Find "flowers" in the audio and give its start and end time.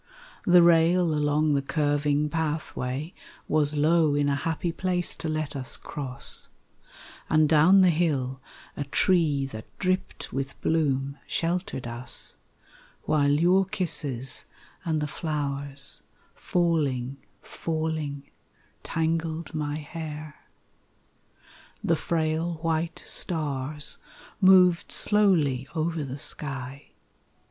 15.07-16.01